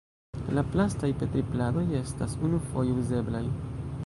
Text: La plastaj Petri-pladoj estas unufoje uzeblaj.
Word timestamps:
La 0.57 0.63
plastaj 0.75 1.11
Petri-pladoj 1.19 1.85
estas 2.01 2.35
unufoje 2.49 2.99
uzeblaj. 3.05 3.45